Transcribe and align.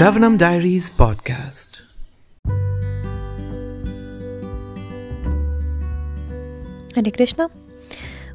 Shravanam 0.00 0.38
Diaries 0.38 0.88
podcast. 0.88 1.82
Hare 6.94 7.12
Krishna. 7.12 7.50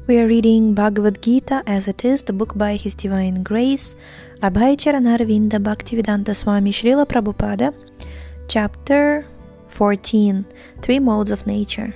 We 0.06 0.20
are 0.20 0.28
reading 0.28 0.74
Bhagavad 0.74 1.20
Gita 1.20 1.64
as 1.66 1.88
it 1.88 2.04
is, 2.04 2.22
the 2.22 2.32
book 2.32 2.56
by 2.56 2.76
His 2.76 2.94
Divine 2.94 3.42
Grace, 3.42 3.96
Abhay 4.42 4.76
Charanarvinda 4.76 5.58
Bhaktivedanta 5.58 6.36
Swami 6.36 6.70
Srila 6.70 7.04
Prabhupada, 7.04 7.74
chapter 8.46 9.26
14 9.66 10.46
Three 10.82 11.00
Modes 11.00 11.32
of 11.32 11.48
Nature. 11.48 11.92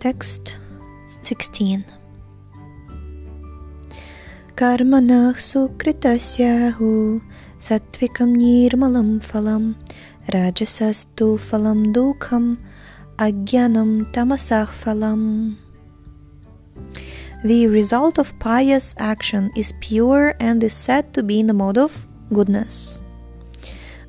Text 0.00 0.56
16 1.22 1.84
कर्मणः 4.59 5.31
सुकृतस्याहु 5.47 6.91
सात्विकं 7.67 8.35
निर्मलं 8.41 9.09
फलं 9.29 9.63
राजसस्तु 10.35 11.27
फलं 11.47 11.79
दुःखम् 11.97 12.55
अज्ञानं 13.25 13.91
तमसः 14.15 14.71
फलम् 14.83 15.27
The 17.43 17.65
result 17.67 18.19
of 18.19 18.37
pious 18.39 18.93
action 18.99 19.49
is 19.55 19.73
pure 19.81 20.35
and 20.39 20.63
is 20.63 20.73
said 20.73 21.11
to 21.15 21.23
be 21.23 21.39
in 21.39 21.47
the 21.47 21.53
mode 21.53 21.77
of 21.77 22.05
goodness. 22.31 22.99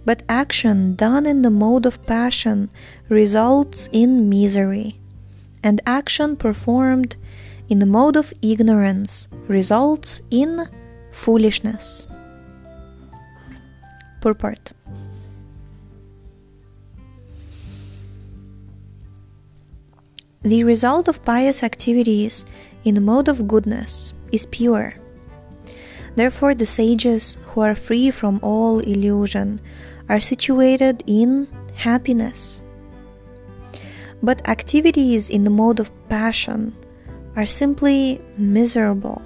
But 0.05 0.23
action 0.29 0.97
done 0.97 1.25
in 1.25 1.41
the 1.41 1.51
mode 1.51 1.87
of 1.87 2.05
passion 2.07 2.69
results 3.09 3.89
in 3.93 4.29
misery, 4.29 5.01
and 5.63 5.81
action 5.87 6.37
performed 6.37 7.17
in 7.70 7.80
the 7.80 7.86
mode 7.86 8.16
of 8.16 8.34
ignorance 8.42 9.28
results 9.48 10.22
in 10.32 10.66
foolishness. 11.12 12.08
Purport 14.22 14.72
The 20.44 20.64
result 20.64 21.08
of 21.08 21.26
pious 21.26 21.62
activities 21.62 22.46
in 22.86 22.96
the 22.96 23.02
mode 23.02 23.28
of 23.28 23.48
goodness 23.48 24.14
is 24.32 24.46
pure. 24.46 24.96
Therefore, 26.16 26.56
the 26.56 26.66
sages 26.66 27.38
who 27.48 27.62
are 27.62 27.76
free 27.76 28.12
from 28.12 28.40
all 28.42 28.80
illusion 28.80 29.60
are 30.10 30.22
situated 30.22 31.04
in 31.06 31.48
happiness. 31.76 32.64
But 34.24 34.48
activities 34.48 35.30
in 35.30 35.44
the 35.44 35.52
mode 35.52 35.80
of 35.80 35.92
passion 36.08 36.74
are 37.38 37.46
simply 37.46 38.20
miserable. 38.36 39.22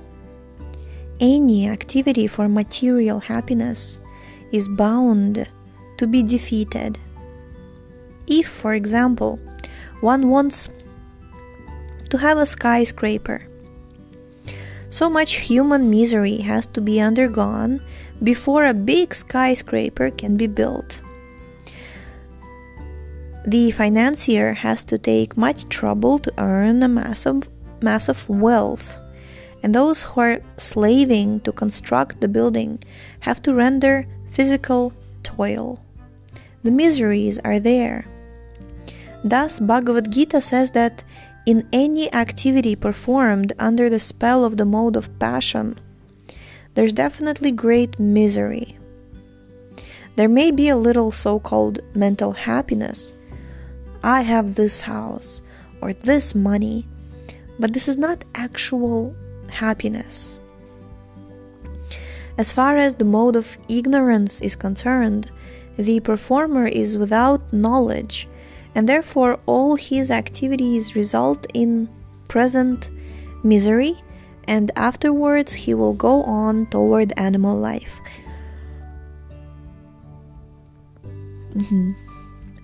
Any 1.21 1.67
activity 1.69 2.27
for 2.27 2.49
material 2.49 3.19
happiness 3.21 4.01
is 4.51 4.67
bound 4.67 5.49
to 5.97 6.07
be 6.07 6.21
defeated. 6.21 6.99
If, 8.27 8.49
for 8.49 8.73
example, 8.73 9.39
one 10.01 10.29
wants 10.29 10.67
to 12.09 12.17
have 12.17 12.37
a 12.37 12.45
skyscraper, 12.45 13.47
so 14.89 15.09
much 15.09 15.47
human 15.47 15.89
misery 15.89 16.37
has 16.41 16.65
to 16.67 16.81
be 16.81 16.99
undergone 16.99 17.81
before 18.21 18.65
a 18.65 18.73
big 18.73 19.15
skyscraper 19.15 20.11
can 20.11 20.35
be 20.35 20.47
built. 20.47 21.01
The 23.47 23.71
financier 23.71 24.53
has 24.53 24.83
to 24.85 24.97
take 24.97 25.37
much 25.37 25.69
trouble 25.69 26.19
to 26.19 26.33
earn 26.37 26.83
a 26.83 26.89
massive 26.89 27.47
massive 27.83 28.27
wealth, 28.29 28.97
and 29.63 29.75
those 29.75 30.03
who 30.03 30.21
are 30.21 30.41
slaving 30.57 31.39
to 31.41 31.51
construct 31.51 32.21
the 32.21 32.27
building 32.27 32.83
have 33.21 33.41
to 33.43 33.53
render 33.53 34.07
physical 34.29 34.93
toil. 35.23 35.83
The 36.63 36.71
miseries 36.71 37.39
are 37.39 37.59
there. 37.59 38.05
Thus, 39.23 39.59
Bhagavad 39.59 40.11
Gita 40.11 40.41
says 40.41 40.71
that 40.71 41.03
in 41.45 41.67
any 41.73 42.11
activity 42.13 42.75
performed 42.75 43.53
under 43.59 43.89
the 43.89 43.99
spell 43.99 44.43
of 44.43 44.57
the 44.57 44.65
mode 44.65 44.95
of 44.95 45.17
passion, 45.19 45.79
there's 46.73 46.93
definitely 46.93 47.51
great 47.51 47.99
misery. 47.99 48.77
There 50.15 50.29
may 50.29 50.51
be 50.51 50.69
a 50.69 50.75
little 50.75 51.11
so 51.11 51.39
called 51.39 51.79
mental 51.95 52.31
happiness. 52.31 53.13
I 54.03 54.21
have 54.21 54.55
this 54.55 54.81
house 54.81 55.41
or 55.81 55.93
this 55.93 56.35
money 56.35 56.87
but 57.61 57.73
this 57.73 57.87
is 57.87 57.95
not 57.95 58.25
actual 58.33 59.15
happiness. 59.47 60.39
As 62.39 62.51
far 62.51 62.75
as 62.75 62.95
the 62.95 63.05
mode 63.05 63.35
of 63.35 63.55
ignorance 63.69 64.41
is 64.41 64.55
concerned, 64.55 65.31
the 65.77 65.99
performer 65.99 66.65
is 66.65 66.97
without 66.97 67.53
knowledge, 67.53 68.27
and 68.73 68.89
therefore 68.89 69.39
all 69.45 69.75
his 69.75 70.09
activities 70.09 70.95
result 70.95 71.45
in 71.53 71.87
present 72.27 72.89
misery, 73.43 74.01
and 74.47 74.71
afterwards 74.75 75.53
he 75.53 75.75
will 75.75 75.93
go 75.93 76.23
on 76.23 76.65
toward 76.71 77.13
animal 77.15 77.55
life. 77.55 78.01
Mm-hmm. 81.53 81.91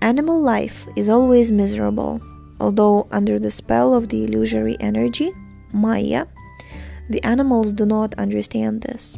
Animal 0.01 0.41
life 0.41 0.87
is 0.95 1.07
always 1.07 1.51
miserable 1.51 2.19
Although 2.59 3.07
under 3.11 3.39
the 3.39 3.51
spell 3.51 3.93
of 3.93 4.09
the 4.09 4.25
illusory 4.25 4.77
energy, 4.79 5.33
Maya, 5.71 6.25
the 7.09 7.23
animals 7.23 7.73
do 7.73 7.85
not 7.85 8.15
understand 8.17 8.81
this. 8.81 9.17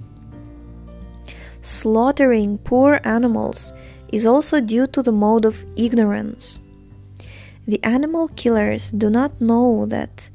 Slaughtering 1.62 2.58
poor 2.60 3.00
animals 3.04 3.74
is 4.12 4.26
also 4.26 4.60
due 4.62 4.88
to 4.88 5.04
the 5.04 5.12
mode 5.12 5.46
of 5.46 5.66
ignorance. 5.76 6.60
The 7.68 7.84
animal 7.84 8.30
killers 8.30 8.92
do 8.92 9.10
not 9.10 9.40
know 9.40 9.86
that 9.88 10.30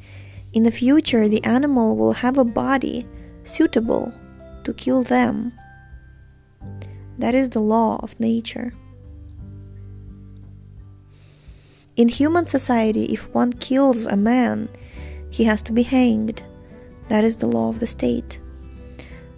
in 0.52 0.62
the 0.62 0.70
future 0.70 1.28
the 1.28 1.42
animal 1.44 1.96
will 1.96 2.12
have 2.12 2.38
a 2.38 2.44
body 2.44 3.06
suitable 3.42 4.12
to 4.62 4.72
kill 4.72 5.02
them. 5.02 5.52
That 7.18 7.34
is 7.34 7.50
the 7.50 7.60
law 7.60 8.00
of 8.02 8.18
nature. 8.20 8.72
In 11.96 12.08
human 12.08 12.46
society, 12.46 13.04
if 13.12 13.32
one 13.34 13.52
kills 13.52 14.06
a 14.06 14.16
man, 14.16 14.68
he 15.30 15.44
has 15.44 15.62
to 15.62 15.72
be 15.72 15.82
hanged. 15.82 16.42
That 17.08 17.22
is 17.22 17.36
the 17.36 17.46
law 17.46 17.68
of 17.68 17.78
the 17.78 17.86
state. 17.86 18.40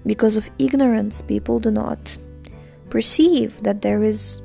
Because 0.07 0.37
of 0.37 0.49
ignorance, 0.59 1.21
people 1.21 1.61
do 1.61 1.71
not 1.71 2.17
perceive 2.89 3.63
that 3.63 3.83
there 3.83 4.03
is 4.03 4.43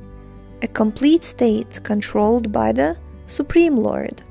a 0.61 0.67
complete 0.67 1.23
state 1.23 1.81
controlled 1.83 2.51
by 2.51 2.71
the 2.71 2.97
Supreme 3.27 3.77
Lord. 3.77 4.21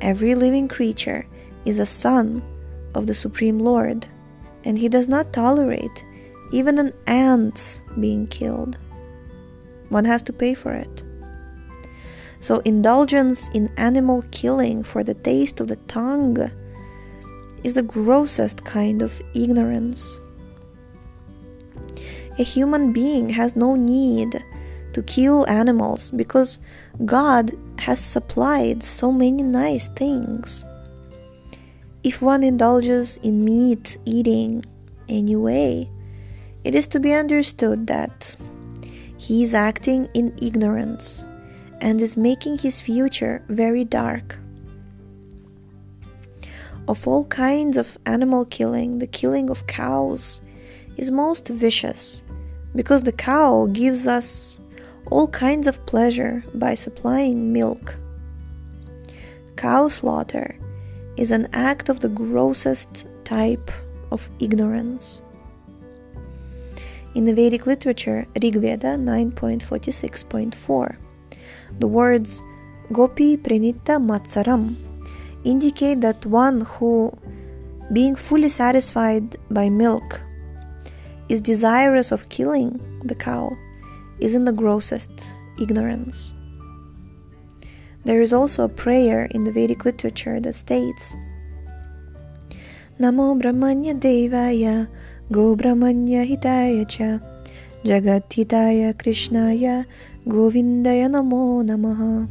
Every 0.00 0.34
living 0.34 0.68
creature 0.68 1.26
is 1.64 1.78
a 1.78 1.86
son 1.86 2.42
of 2.94 3.06
the 3.06 3.14
Supreme 3.14 3.58
Lord, 3.58 4.06
and 4.64 4.78
he 4.78 4.88
does 4.88 5.08
not 5.08 5.32
tolerate 5.32 6.04
even 6.52 6.78
an 6.78 6.92
ant 7.06 7.82
being 7.98 8.26
killed. 8.26 8.76
One 9.88 10.04
has 10.04 10.22
to 10.24 10.32
pay 10.32 10.54
for 10.54 10.72
it. 10.72 11.02
So, 12.40 12.58
indulgence 12.64 13.48
in 13.48 13.70
animal 13.76 14.22
killing 14.30 14.82
for 14.84 15.02
the 15.02 15.14
taste 15.14 15.60
of 15.60 15.68
the 15.68 15.76
tongue 15.88 16.50
is 17.64 17.74
the 17.74 17.82
grossest 17.82 18.64
kind 18.64 19.02
of 19.02 19.20
ignorance. 19.34 20.20
A 22.38 22.44
human 22.44 22.92
being 22.92 23.28
has 23.30 23.56
no 23.56 23.74
need 23.74 24.42
to 24.92 25.02
kill 25.02 25.46
animals 25.48 26.12
because 26.12 26.60
God 27.04 27.50
has 27.78 28.00
supplied 28.00 28.82
so 28.82 29.10
many 29.10 29.42
nice 29.42 29.88
things. 29.88 30.64
If 32.04 32.22
one 32.22 32.44
indulges 32.44 33.16
in 33.24 33.44
meat 33.44 33.98
eating 34.04 34.64
anyway, 35.08 35.90
it 36.62 36.76
is 36.76 36.86
to 36.88 37.00
be 37.00 37.12
understood 37.12 37.88
that 37.88 38.36
he 39.18 39.42
is 39.42 39.52
acting 39.52 40.08
in 40.14 40.32
ignorance 40.40 41.24
and 41.80 42.00
is 42.00 42.16
making 42.16 42.58
his 42.58 42.80
future 42.80 43.42
very 43.48 43.84
dark. 43.84 44.38
Of 46.86 47.06
all 47.06 47.26
kinds 47.26 47.76
of 47.76 47.98
animal 48.06 48.46
killing, 48.46 48.98
the 48.98 49.06
killing 49.06 49.50
of 49.50 49.66
cows 49.66 50.40
is 50.96 51.10
most 51.10 51.48
vicious 51.48 52.22
because 52.74 53.02
the 53.02 53.12
cow 53.12 53.66
gives 53.72 54.06
us 54.06 54.58
all 55.10 55.28
kinds 55.28 55.66
of 55.66 55.84
pleasure 55.86 56.44
by 56.54 56.74
supplying 56.74 57.52
milk. 57.52 57.96
Cow 59.56 59.88
slaughter 59.88 60.56
is 61.16 61.30
an 61.30 61.48
act 61.52 61.88
of 61.88 62.00
the 62.00 62.08
grossest 62.08 63.06
type 63.24 63.70
of 64.10 64.28
ignorance. 64.40 65.22
In 67.14 67.24
the 67.24 67.34
Vedic 67.34 67.66
literature, 67.66 68.26
Rigveda 68.34 68.96
9.46.4 68.96 70.96
the 71.78 71.88
words 71.88 72.42
Gopi 72.92 73.36
Pranita 73.36 73.98
Matsaram 74.00 74.76
indicate 75.44 76.00
that 76.00 76.24
one 76.26 76.62
who, 76.62 77.12
being 77.92 78.14
fully 78.14 78.48
satisfied 78.48 79.36
by 79.50 79.68
milk, 79.68 80.20
is 81.28 81.40
desirous 81.40 82.10
of 82.10 82.28
killing 82.28 82.80
the 83.04 83.14
cow 83.14 83.56
is 84.20 84.34
in 84.34 84.44
the 84.44 84.52
grossest 84.52 85.10
ignorance. 85.60 86.32
There 88.04 88.22
is 88.22 88.32
also 88.32 88.64
a 88.64 88.68
prayer 88.68 89.26
in 89.32 89.44
the 89.44 89.52
Vedic 89.52 89.84
literature 89.84 90.40
that 90.40 90.54
states 90.54 91.14
Namo 92.98 93.38
Brahmanya 93.40 93.94
Devaya 93.94 94.88
Go 95.30 95.54
Brahmanya 95.54 96.24
Hitaya 96.26 96.88
Cha 96.88 97.20
Jagat 97.84 98.32
Hitaya 98.32 98.94
Krishnaya 98.94 99.84
Govindaya 100.28 101.08
Namo 101.08 101.64
Namaha. 101.64 102.28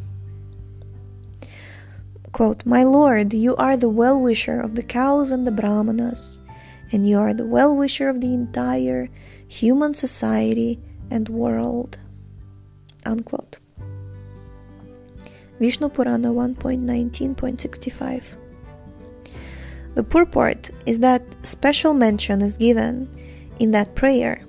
Quote, 2.32 2.64
My 2.64 2.84
Lord, 2.84 3.34
you 3.34 3.56
are 3.56 3.76
the 3.76 3.90
well 3.90 4.22
wisher 4.22 4.62
of 4.62 4.76
the 4.76 4.84
cows 4.84 5.32
and 5.32 5.48
the 5.48 5.52
brahmanas, 5.52 6.40
and 6.92 7.10
you 7.10 7.18
are 7.18 7.34
the 7.34 7.48
well 7.48 7.76
wisher 7.76 8.08
of 8.08 8.22
the 8.22 8.36
entire 8.36 9.10
human 9.48 9.96
society 9.96 10.80
and 11.10 11.28
world. 11.28 11.98
Unquote. 13.04 13.58
Vishnu 15.60 15.90
Purana 15.90 16.32
1.19.65. 16.32 18.24
The 19.96 20.04
purport 20.04 20.70
is 20.86 21.00
that 21.00 21.24
special 21.44 21.96
mention 21.96 22.44
is 22.44 22.58
given 22.58 23.10
in 23.58 23.72
that 23.72 23.96
prayer 23.96 24.46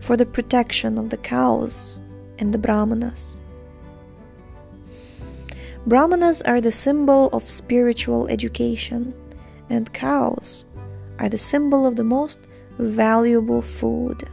for 0.00 0.16
the 0.16 0.26
protection 0.26 0.98
of 0.98 1.10
the 1.10 1.18
cows 1.18 1.94
and 2.38 2.52
the 2.52 2.58
brahmanas. 2.58 3.38
Brahmanas 5.86 6.40
are 6.42 6.60
the 6.60 6.72
symbol 6.72 7.28
of 7.34 7.50
spiritual 7.50 8.26
education, 8.28 9.14
and 9.68 9.92
cows 9.92 10.64
are 11.18 11.28
the 11.28 11.38
symbol 11.38 11.86
of 11.86 11.96
the 11.96 12.04
most 12.04 12.38
valuable 12.78 13.60
food. 13.62 14.26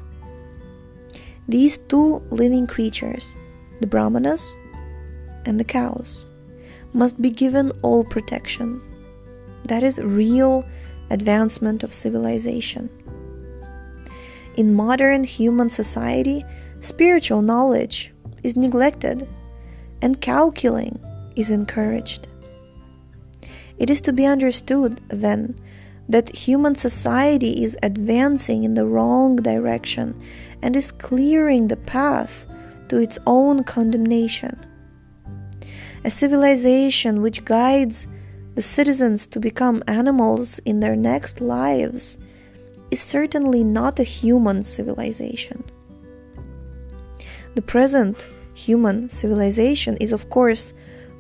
These 1.48 1.80
two 1.80 2.24
living 2.30 2.68
creatures, 2.68 3.36
the 3.81 3.88
brahmanas 3.88 4.57
and 5.45 5.59
the 5.59 5.65
cows, 5.65 6.27
must 6.94 7.21
be 7.21 7.30
given 7.30 7.71
all 7.81 8.03
protection. 8.03 8.81
That 9.68 9.83
is 9.83 10.00
real 10.00 10.65
advancement 11.09 11.83
of 11.83 11.94
civilization. 11.94 12.89
In 14.56 14.74
modern 14.74 15.24
human 15.24 15.69
society, 15.69 16.45
spiritual 16.81 17.41
knowledge 17.41 18.13
is 18.43 18.55
neglected 18.55 19.27
and 20.01 20.19
cow 20.19 20.49
killing 20.49 20.99
is 21.35 21.49
encouraged. 21.49 22.27
It 23.77 23.89
is 23.89 24.01
to 24.01 24.13
be 24.13 24.25
understood, 24.25 24.99
then, 25.09 25.59
that 26.09 26.35
human 26.35 26.75
society 26.75 27.63
is 27.63 27.77
advancing 27.83 28.63
in 28.63 28.73
the 28.73 28.85
wrong 28.85 29.37
direction 29.37 30.21
and 30.61 30.75
is 30.75 30.91
clearing 30.91 31.67
the 31.67 31.77
path 31.77 32.45
to 32.89 32.97
its 32.97 33.17
own 33.25 33.63
condemnation. 33.63 34.59
A 36.03 36.11
civilization 36.11 37.21
which 37.21 37.45
guides 37.45 38.07
the 38.55 38.61
citizens 38.61 39.27
to 39.27 39.39
become 39.39 39.83
animals 39.87 40.59
in 40.59 40.79
their 40.79 40.95
next 40.95 41.39
lives 41.39 42.17
is 42.89 42.99
certainly 42.99 43.63
not 43.63 43.99
a 43.99 44.03
human 44.03 44.63
civilization. 44.63 45.63
The 47.56 47.62
present 47.62 48.27
human 48.53 49.09
civilization 49.09 49.98
is, 49.98 50.13
of 50.13 50.30
course, 50.30 50.74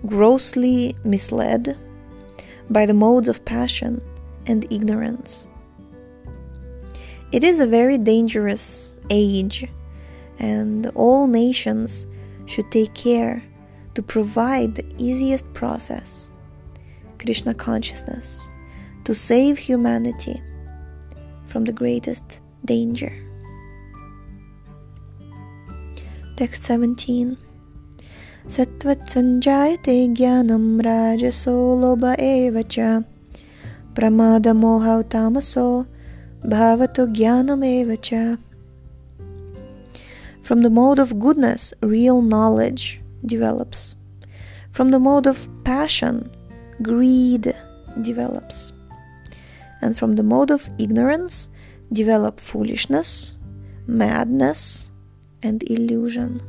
grossly 0.05 0.95
misled 1.03 1.77
by 2.69 2.85
the 2.85 2.93
modes 2.93 3.27
of 3.27 3.43
passion 3.43 4.01
and 4.47 4.65
ignorance. 4.71 5.45
It 7.31 7.43
is 7.43 7.59
a 7.59 7.67
very 7.67 7.97
dangerous 7.97 8.91
age, 9.09 9.67
and 10.39 10.87
all 10.95 11.27
nations 11.27 12.07
should 12.45 12.71
take 12.71 12.93
care 12.93 13.43
to 13.95 14.01
provide 14.01 14.75
the 14.75 14.85
easiest 14.97 15.51
process, 15.53 16.29
Krishna 17.19 17.53
consciousness, 17.53 18.49
to 19.03 19.13
save 19.13 19.57
humanity 19.57 20.41
from 21.45 21.65
the 21.65 21.73
greatest 21.73 22.39
danger. 22.65 23.13
Text 26.41 26.63
17. 26.63 27.37
Sattvat-sanjayate 28.49 30.09
jnanam 30.17 30.81
rajaso 30.81 31.53
lobha 31.77 32.15
eva 32.17 32.63
Pramada 32.63 33.05
pramadamohau 33.93 35.03
tamaso 35.03 35.85
bhavato 36.43 37.05
jnanam 37.13 37.63
eva 37.63 37.95
cha. 37.95 38.37
From 40.41 40.63
the 40.63 40.71
mode 40.71 40.97
of 40.97 41.19
goodness, 41.19 41.75
real 41.83 42.23
knowledge 42.23 42.99
develops. 43.23 43.95
From 44.71 44.89
the 44.89 44.97
mode 44.99 45.27
of 45.27 45.47
passion, 45.63 46.27
greed 46.81 47.53
develops. 48.01 48.73
And 49.83 49.95
from 49.95 50.13
the 50.13 50.23
mode 50.23 50.49
of 50.49 50.67
ignorance, 50.79 51.51
develop 51.93 52.39
foolishness, 52.39 53.37
madness, 53.85 54.89
and 55.43 55.63
illusion. 55.69 56.41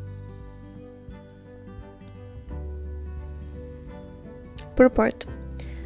Purport 4.76 5.26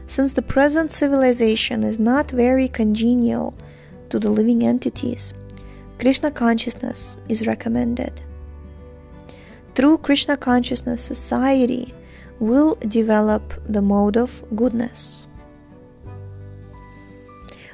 Since 0.07 0.33
the 0.33 0.43
present 0.43 0.93
civilization 0.93 1.83
is 1.83 1.99
not 1.99 2.31
very 2.31 2.69
congenial 2.69 3.55
to 4.11 4.19
the 4.19 4.31
living 4.31 4.65
entities, 4.65 5.35
Krishna 5.99 6.31
consciousness 6.31 7.17
is 7.29 7.47
recommended. 7.47 8.21
Through 9.75 9.99
Krishna 9.99 10.37
consciousness, 10.37 11.03
society 11.03 11.93
will 12.39 12.77
develop 12.89 13.55
the 13.69 13.83
mode 13.83 14.17
of 14.17 14.45
goodness. 14.55 15.27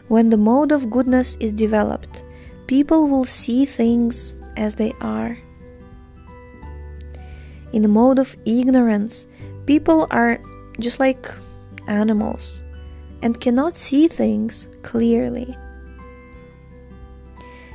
When 0.09 0.31
the 0.31 0.37
mode 0.37 0.73
of 0.73 0.91
goodness 0.91 1.37
is 1.41 1.53
developed, 1.53 2.25
people 2.67 3.09
will 3.09 3.25
see 3.25 3.65
things 3.65 4.35
as 4.57 4.75
they 4.75 4.93
are. 5.01 5.39
In 7.73 7.83
the 7.83 7.89
mode 7.89 8.19
of 8.19 8.37
ignorance, 8.45 9.27
people 9.67 10.07
are 10.11 10.41
just 10.79 11.01
like 11.01 11.27
animals 11.89 12.63
and 13.23 13.41
cannot 13.41 13.77
see 13.77 14.09
things 14.09 14.69
clearly. 14.83 15.57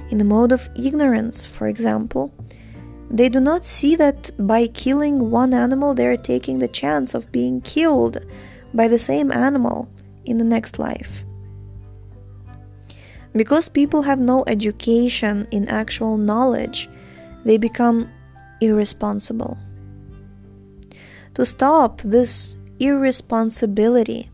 In 0.09 0.17
the 0.17 0.25
mode 0.25 0.51
of 0.51 0.69
ignorance, 0.75 1.45
for 1.45 1.67
example, 1.67 2.33
they 3.09 3.29
do 3.29 3.39
not 3.39 3.65
see 3.65 3.95
that 3.95 4.31
by 4.37 4.67
killing 4.67 5.31
one 5.31 5.53
animal 5.53 5.93
they 5.93 6.07
are 6.07 6.17
taking 6.17 6.59
the 6.59 6.67
chance 6.67 7.13
of 7.13 7.31
being 7.31 7.61
killed 7.61 8.19
by 8.73 8.87
the 8.87 8.99
same 8.99 9.31
animal 9.31 9.89
in 10.25 10.37
the 10.37 10.43
next 10.43 10.77
life. 10.77 11.23
Because 13.37 13.69
people 13.69 14.01
have 14.01 14.19
no 14.19 14.43
education 14.47 15.47
in 15.51 15.69
actual 15.69 16.17
knowledge, 16.17 16.89
they 17.45 17.57
become 17.57 18.09
irresponsible. 18.61 19.59
To 21.35 21.45
stop 21.45 22.01
this 22.01 22.57
irresponsibility, 22.79 24.31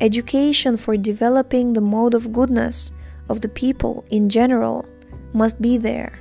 education 0.00 0.76
for 0.76 0.96
developing 0.96 1.72
the 1.72 1.80
mode 1.80 2.14
of 2.14 2.32
goodness 2.32 2.92
of 3.28 3.40
the 3.40 3.48
people 3.48 4.04
in 4.10 4.28
general 4.28 4.86
must 5.32 5.60
be 5.60 5.76
there. 5.76 6.20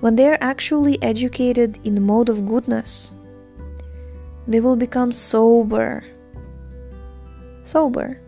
When 0.00 0.16
they 0.16 0.28
are 0.28 0.38
actually 0.42 1.02
educated 1.02 1.78
in 1.84 1.94
the 1.94 2.00
mode 2.02 2.28
of 2.28 2.44
goodness, 2.44 3.14
they 4.46 4.60
will 4.60 4.76
become 4.76 5.12
sober, 5.12 6.04
sober, 7.62 8.20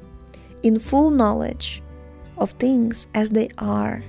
in 0.62 0.79
full 0.79 1.11
knowledge 1.11 1.83
of 2.38 2.50
things 2.53 3.07
as 3.14 3.31
they 3.31 3.49
are. 3.59 4.03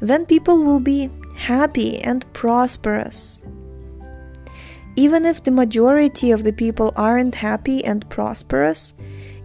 Then 0.00 0.26
people 0.26 0.62
will 0.62 0.80
be 0.80 1.10
happy 1.36 1.98
and 1.98 2.30
prosperous. 2.32 3.42
Even 4.96 5.24
if 5.24 5.42
the 5.42 5.50
majority 5.50 6.30
of 6.30 6.44
the 6.44 6.52
people 6.52 6.92
aren't 6.96 7.36
happy 7.36 7.84
and 7.84 8.08
prosperous, 8.10 8.92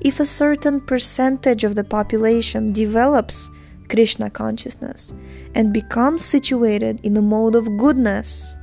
if 0.02 0.20
a 0.20 0.26
certain 0.26 0.82
percentage 0.82 1.64
of 1.64 1.76
the 1.76 1.84
population 1.84 2.74
develops 2.74 3.50
Krishna 3.90 4.30
consciousness 4.30 5.14
and 5.56 5.74
becomes 5.74 6.24
situated 6.26 7.00
in 7.04 7.14
the 7.14 7.22
mode 7.22 7.56
of 7.56 7.78
goodness, 7.78 8.58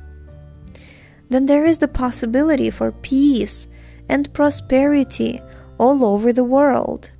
then 1.29 1.45
there 1.47 1.65
is 1.65 1.79
the 1.79 1.87
possibility 1.87 2.69
for 2.69 2.91
peace 2.91 3.67
and 4.09 4.33
prosperity 4.33 5.41
all 5.77 6.05
over 6.05 6.31
the 6.31 6.43
world. 6.43 7.11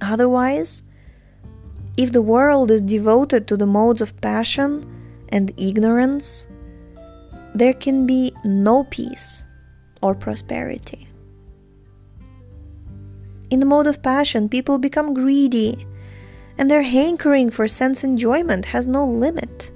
Otherwise, 0.00 0.82
if 1.96 2.12
the 2.12 2.22
world 2.22 2.70
is 2.70 2.82
devoted 2.82 3.48
to 3.48 3.56
the 3.56 3.66
modes 3.66 4.00
of 4.00 4.18
passion 4.20 4.86
and 5.30 5.52
ignorance, 5.56 6.46
there 7.54 7.72
can 7.72 8.06
be 8.06 8.32
no 8.44 8.84
peace 8.84 9.44
or 10.00 10.14
prosperity. 10.14 11.08
In 13.50 13.60
the 13.60 13.66
mode 13.66 13.86
of 13.86 14.02
passion, 14.02 14.48
people 14.48 14.78
become 14.78 15.14
greedy, 15.14 15.86
and 16.56 16.70
their 16.70 16.82
hankering 16.82 17.50
for 17.50 17.66
sense 17.66 18.04
enjoyment 18.04 18.66
has 18.66 18.86
no 18.86 19.04
limit. 19.04 19.72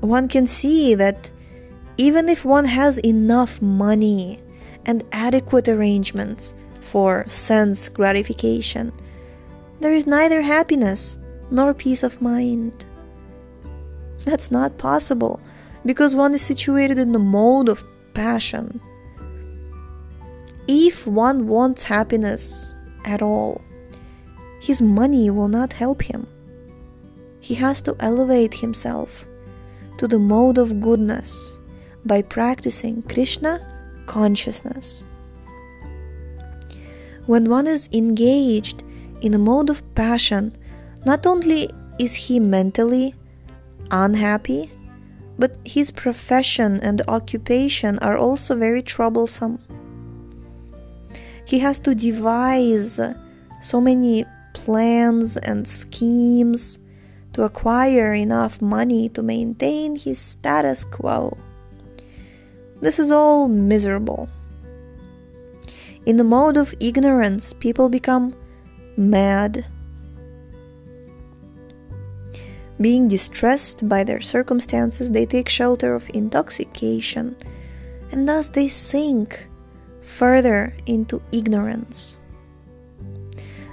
One 0.00 0.28
can 0.28 0.46
see 0.46 0.94
that 0.94 1.32
even 1.96 2.28
if 2.28 2.44
one 2.44 2.64
has 2.64 2.98
enough 2.98 3.62
money 3.62 4.40
and 4.84 5.04
adequate 5.12 5.68
arrangements 5.68 6.54
for 6.80 7.24
sense 7.28 7.88
gratification, 7.88 8.92
there 9.80 9.92
is 9.92 10.06
neither 10.06 10.42
happiness 10.42 11.18
nor 11.50 11.74
peace 11.74 12.02
of 12.02 12.20
mind. 12.20 12.84
That's 14.24 14.50
not 14.50 14.78
possible 14.78 15.40
because 15.84 16.14
one 16.14 16.34
is 16.34 16.42
situated 16.42 16.98
in 16.98 17.12
the 17.12 17.18
mode 17.18 17.68
of 17.68 17.84
passion. 18.14 18.80
If 20.66 21.06
one 21.06 21.46
wants 21.46 21.82
happiness 21.82 22.72
at 23.04 23.20
all, 23.20 23.60
his 24.60 24.80
money 24.80 25.28
will 25.28 25.48
not 25.48 25.74
help 25.74 26.02
him. 26.02 26.26
He 27.40 27.54
has 27.56 27.82
to 27.82 27.94
elevate 28.00 28.54
himself 28.54 29.26
to 29.98 30.08
the 30.08 30.18
mode 30.18 30.56
of 30.56 30.80
goodness 30.80 31.54
by 32.04 32.22
practicing 32.22 33.02
Krishna 33.02 33.60
consciousness. 34.06 35.04
When 37.26 37.48
one 37.48 37.66
is 37.66 37.88
engaged 37.92 38.82
in 39.22 39.32
a 39.32 39.38
mode 39.38 39.70
of 39.70 39.82
passion, 39.94 40.56
not 41.06 41.26
only 41.26 41.70
is 41.98 42.14
he 42.14 42.38
mentally 42.38 43.14
unhappy, 43.90 44.70
but 45.38 45.56
his 45.64 45.90
profession 45.90 46.80
and 46.80 47.02
occupation 47.08 47.98
are 48.00 48.16
also 48.16 48.54
very 48.54 48.82
troublesome. 48.82 49.58
He 51.46 51.58
has 51.58 51.78
to 51.80 51.94
devise 51.94 53.00
so 53.62 53.80
many 53.80 54.24
plans 54.52 55.36
and 55.36 55.66
schemes 55.66 56.78
to 57.32 57.42
acquire 57.42 58.14
enough 58.14 58.62
money 58.62 59.08
to 59.10 59.22
maintain 59.22 59.96
his 59.96 60.18
status 60.18 60.84
quo. 60.84 61.36
This 62.80 62.98
is 62.98 63.10
all 63.10 63.48
miserable. 63.48 64.28
In 66.06 66.16
the 66.16 66.24
mode 66.24 66.56
of 66.56 66.74
ignorance, 66.80 67.52
people 67.52 67.88
become 67.88 68.34
mad. 68.96 69.64
Being 72.80 73.08
distressed 73.08 73.88
by 73.88 74.04
their 74.04 74.20
circumstances, 74.20 75.10
they 75.10 75.24
take 75.24 75.48
shelter 75.48 75.94
of 75.94 76.10
intoxication, 76.12 77.36
and 78.10 78.28
thus 78.28 78.48
they 78.48 78.68
sink 78.68 79.46
further 80.02 80.74
into 80.86 81.22
ignorance. 81.32 82.18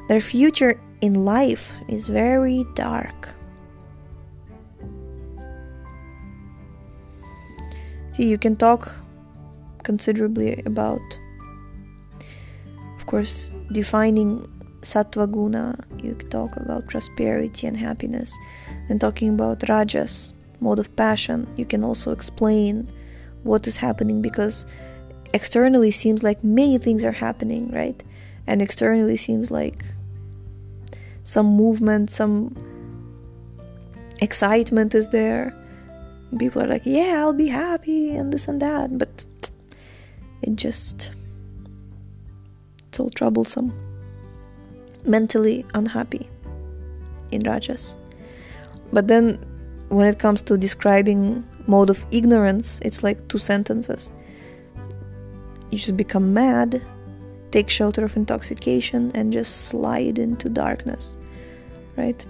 Their 0.08 0.22
future 0.22 0.80
in 1.02 1.26
life 1.26 1.74
is 1.88 2.08
very 2.08 2.66
dark. 2.76 3.30
See, 8.14 8.28
you 8.28 8.38
can 8.38 8.56
talk 8.56 8.92
considerably 9.84 10.62
about, 10.66 11.02
of 12.98 13.06
course, 13.06 13.52
defining 13.72 14.48
sattva 14.82 15.32
guna, 15.32 15.78
you 15.98 16.14
talk 16.30 16.56
about 16.58 16.88
prosperity 16.88 17.68
and 17.68 17.78
happiness, 17.78 18.36
and 18.90 19.00
talking 19.00 19.30
about 19.30 19.68
rajas, 19.70 20.34
mode 20.60 20.80
of 20.80 20.96
passion, 20.96 21.48
you 21.58 21.66
can 21.66 21.84
also 21.84 22.12
explain 22.12 22.92
what 23.44 23.68
is 23.68 23.78
happening 23.78 24.22
because 24.22 24.66
externally 25.34 25.92
seems 25.92 26.24
like 26.24 26.44
many 26.44 26.78
things 26.78 27.04
are 27.04 27.12
happening, 27.12 27.72
right? 27.72 28.04
And 28.48 28.62
externally 28.62 29.18
seems 29.18 29.50
like 29.50 29.84
some 31.24 31.48
movement, 31.48 32.12
some 32.12 32.56
excitement 34.22 34.94
is 34.94 35.10
there. 35.10 35.56
People 36.40 36.62
are 36.62 36.68
like, 36.68 36.86
yeah, 36.86 37.16
I'll 37.20 37.34
be 37.34 37.48
happy 37.48 38.16
and 38.16 38.32
this 38.32 38.48
and 38.48 38.62
that, 38.62 38.98
but 38.98 39.26
it 40.42 40.56
just 40.56 41.12
it's 42.88 43.00
all 43.00 43.10
troublesome. 43.10 43.74
Mentally 45.06 45.66
unhappy 45.74 46.30
in 47.32 47.42
Rajas. 47.42 47.96
But 48.94 49.08
then 49.08 49.40
when 49.90 50.08
it 50.08 50.20
comes 50.20 50.42
to 50.44 50.58
describing 50.58 51.44
mode 51.68 51.90
of 51.90 52.06
ignorance, 52.12 52.80
it's 52.84 53.04
like 53.04 53.28
two 53.28 53.38
sentences. 53.38 54.10
You 55.70 55.78
just 55.78 55.96
become 55.96 56.34
mad, 56.34 56.82
take 57.52 57.70
shelter 57.70 58.04
of 58.04 58.18
intoxication, 58.18 59.12
and 59.16 59.32
just 59.32 59.68
slide 59.68 60.20
into 60.20 60.50
darkness. 60.50 61.16
Right? 61.96 62.26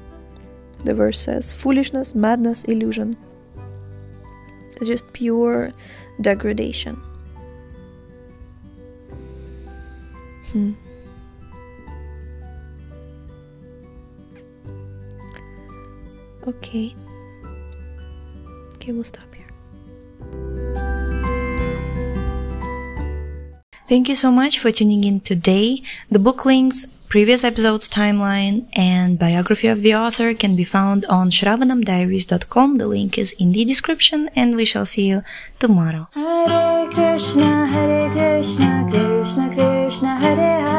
The 0.86 0.93
verse 0.93 1.20
says 1.20 1.51
foolishness, 1.51 2.13
madness, 2.13 2.63
illusion. 2.65 3.17
Just 4.83 5.13
pure 5.13 5.71
degradation. 6.19 6.95
Hmm. 10.51 10.73
Okay. 16.47 16.95
Okay, 18.75 18.91
we'll 18.91 19.03
stop 19.03 19.29
here. 19.35 19.45
Thank 23.88 24.09
you 24.09 24.15
so 24.15 24.31
much 24.31 24.57
for 24.57 24.71
tuning 24.71 25.03
in 25.03 25.19
today. 25.19 25.83
The 26.09 26.17
book 26.17 26.45
links, 26.45 26.88
previous 27.12 27.44
episodes 27.44 27.89
timeline, 27.89 28.65
and 28.72 29.20
biography 29.20 29.68
of 29.68 29.82
the 29.82 29.94
author 29.94 30.34
can 30.34 30.56
be 30.56 30.63
found 30.63 31.03
on 31.08 31.30
shravanamdiaries.com. 31.30 32.77
The 32.77 32.88
link 32.88 33.18
is 33.18 33.34
in 33.34 33.51
the 33.51 33.65
description, 33.65 34.30
and 34.34 34.56
we 34.56 34.63
shall 34.63 34.86
see 34.86 35.10
you 35.10 35.22
tomorrow. 35.60 36.08
Hare 36.13 36.89
Krishna, 36.89 37.68
Hare 37.68 38.10
Krishna, 38.12 38.88
Krishna 38.89 39.53
Krishna. 39.53 40.71